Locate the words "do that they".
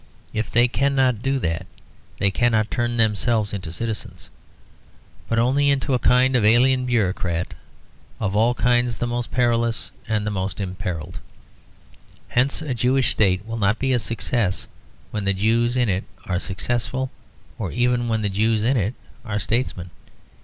1.21-2.31